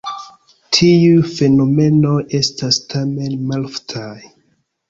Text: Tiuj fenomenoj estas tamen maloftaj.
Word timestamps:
Tiuj 0.77 1.19
fenomenoj 1.33 2.15
estas 2.39 2.81
tamen 2.95 3.37
maloftaj. 3.53 4.13